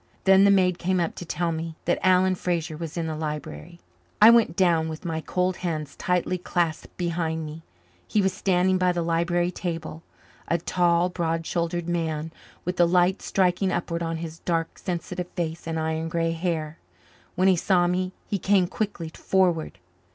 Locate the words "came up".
0.79-1.13